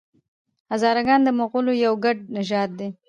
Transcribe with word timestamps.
هزاره 0.71 1.01
ګان 1.07 1.21
د 1.23 1.29
مغولانو 1.39 1.73
یو 1.85 1.93
ګډ 2.05 2.17
نژاد 2.35 2.69
دی. 2.79 2.87